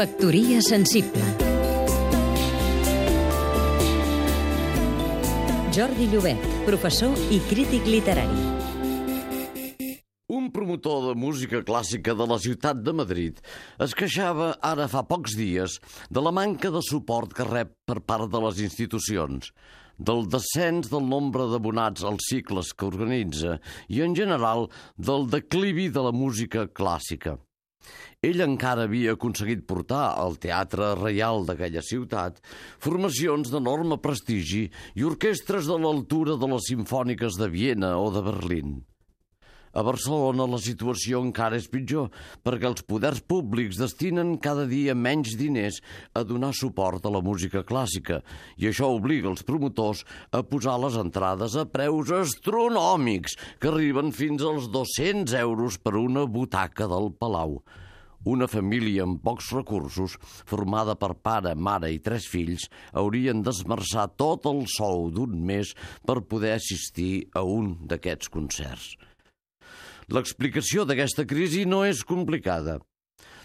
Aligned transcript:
Factoria 0.00 0.62
sensible 0.64 1.20
Jordi 5.76 6.06
Llobet, 6.08 6.46
professor 6.64 7.12
i 7.28 7.36
crític 7.50 7.84
literari. 7.84 8.46
Un 10.32 10.46
promotor 10.54 11.10
de 11.10 11.18
música 11.20 11.60
clàssica 11.68 12.14
de 12.16 12.28
la 12.30 12.38
ciutat 12.40 12.80
de 12.80 12.94
Madrid 12.96 13.42
es 13.84 13.92
queixava 13.92 14.54
ara 14.70 14.88
fa 14.88 15.04
pocs 15.10 15.36
dies 15.36 15.76
de 16.08 16.24
la 16.24 16.32
manca 16.32 16.72
de 16.72 16.80
suport 16.88 17.36
que 17.36 17.44
rep 17.50 17.76
per 17.84 17.98
part 18.00 18.32
de 18.32 18.40
les 18.46 18.64
institucions, 18.70 19.52
del 20.00 20.24
descens 20.32 20.88
del 20.88 21.04
nombre 21.12 21.44
d'abonats 21.52 22.08
als 22.08 22.32
cicles 22.32 22.72
que 22.72 22.88
organitza 22.88 23.58
i, 23.92 24.00
en 24.00 24.16
general, 24.16 24.70
del 24.96 25.28
declivi 25.28 25.90
de 25.92 26.08
la 26.08 26.16
música 26.24 26.70
clàssica. 26.72 27.36
Ell 28.20 28.44
encara 28.44 28.84
havia 28.84 29.14
aconseguit 29.16 29.62
portar 29.64 30.02
al 30.20 30.36
Teatre 30.42 30.90
Reial 30.98 31.46
d'aquella 31.48 31.80
ciutat 31.80 32.42
formacions 32.84 33.48
d'enorme 33.48 33.96
prestigi 34.04 34.66
i 35.00 35.08
orquestres 35.08 35.70
de 35.70 35.80
l'altura 35.80 36.36
de 36.36 36.52
les 36.52 36.68
simfòniques 36.68 37.40
de 37.40 37.48
Viena 37.48 37.96
o 37.96 38.10
de 38.12 38.24
Berlín. 38.28 38.78
A 39.70 39.84
Barcelona 39.86 40.48
la 40.50 40.58
situació 40.58 41.20
encara 41.22 41.58
és 41.60 41.68
pitjor, 41.70 42.08
perquè 42.42 42.66
els 42.66 42.82
poders 42.82 43.20
públics 43.22 43.78
destinen 43.78 44.32
cada 44.42 44.64
dia 44.66 44.96
menys 44.98 45.36
diners 45.38 45.78
a 46.18 46.24
donar 46.26 46.50
suport 46.58 47.04
a 47.06 47.12
la 47.14 47.20
música 47.22 47.62
clàssica, 47.66 48.18
i 48.58 48.66
això 48.66 48.88
obliga 48.96 49.30
els 49.30 49.44
promotors 49.46 50.02
a 50.34 50.42
posar 50.42 50.74
les 50.82 50.96
entrades 50.98 51.54
a 51.54 51.68
preus 51.70 52.10
astronòmics, 52.10 53.36
que 53.62 53.70
arriben 53.70 54.10
fins 54.10 54.42
als 54.42 54.66
200 54.74 55.36
euros 55.38 55.78
per 55.78 55.94
una 56.00 56.26
butaca 56.26 56.90
del 56.90 57.12
Palau. 57.14 57.60
Una 58.26 58.48
família 58.50 59.06
amb 59.06 59.22
pocs 59.24 59.52
recursos, 59.54 60.16
formada 60.50 60.96
per 60.98 61.14
pare, 61.24 61.54
mare 61.54 61.92
i 61.94 62.02
tres 62.04 62.26
fills, 62.28 62.66
haurien 62.92 63.40
d'esmerçar 63.46 64.10
tot 64.20 64.50
el 64.50 64.66
sou 64.68 65.08
d'un 65.14 65.38
mes 65.46 65.72
per 66.04 66.18
poder 66.26 66.56
assistir 66.58 67.30
a 67.32 67.46
un 67.46 67.78
d'aquests 67.86 68.34
concerts. 68.34 69.09
L'explicació 70.10 70.82
d'aquesta 70.82 71.22
crisi 71.22 71.60
no 71.70 71.84
és 71.86 72.00
complicada. 72.02 72.80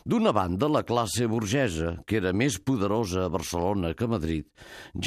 D'una 0.05 0.31
banda, 0.33 0.65
la 0.69 0.81
classe 0.85 1.25
burgesa, 1.29 1.91
que 2.09 2.17
era 2.17 2.31
més 2.33 2.55
poderosa 2.57 3.23
a 3.25 3.29
Barcelona 3.33 3.91
que 3.97 4.05
a 4.05 4.09
Madrid, 4.09 4.45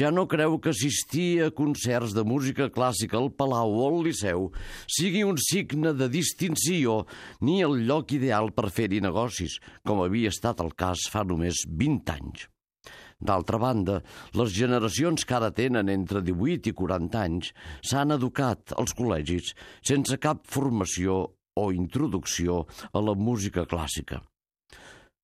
ja 0.00 0.12
no 0.14 0.28
creu 0.30 0.58
que 0.62 0.70
assistir 0.70 1.42
a 1.42 1.48
concerts 1.54 2.14
de 2.14 2.22
música 2.26 2.68
clàssica 2.74 3.18
al 3.18 3.30
Palau 3.30 3.74
o 3.78 3.88
al 3.88 3.98
Liceu 4.06 4.48
sigui 4.86 5.24
un 5.26 5.38
signe 5.38 5.94
de 5.94 6.08
distinció 6.10 7.00
ni 7.40 7.58
el 7.66 7.82
lloc 7.86 8.14
ideal 8.14 8.52
per 8.54 8.70
fer-hi 8.74 8.98
negocis, 9.02 9.58
com 9.86 10.02
havia 10.02 10.34
estat 10.34 10.62
el 10.62 10.74
cas 10.78 11.06
fa 11.10 11.22
només 11.26 11.64
20 11.66 12.14
anys. 12.14 12.46
D'altra 13.18 13.58
banda, 13.58 13.96
les 14.38 14.54
generacions 14.54 15.26
que 15.26 15.34
ara 15.34 15.50
tenen 15.50 15.90
entre 15.90 16.22
18 16.22 16.70
i 16.70 16.74
40 16.82 17.18
anys 17.22 17.50
s'han 17.82 18.14
educat 18.14 18.74
als 18.78 18.94
col·legis 18.94 19.56
sense 19.82 20.18
cap 20.22 20.46
formació 20.46 21.24
o 21.58 21.70
introducció 21.74 22.64
a 22.92 23.02
la 23.04 23.14
música 23.18 23.66
clàssica. 23.68 24.22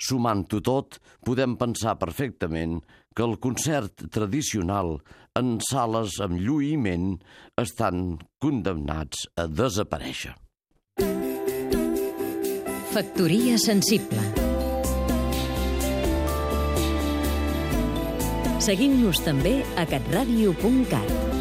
Sumant-ho 0.05 0.61
tot, 0.61 0.99
podem 1.25 1.55
pensar 1.57 1.95
perfectament 2.01 2.81
que 3.15 3.23
el 3.25 3.39
concert 3.39 4.09
tradicional 4.13 4.97
en 5.39 5.59
sales 5.63 6.19
amb 6.25 6.41
lluïment 6.43 7.15
estan 7.61 8.19
condemnats 8.43 9.29
a 9.39 9.47
desaparèixer. 9.47 10.35
Factoria 12.95 13.59
sensible 13.59 14.23
Seguim-nos 18.65 19.19
també 19.21 19.59
a 19.77 19.85
catradio.cat 19.85 21.34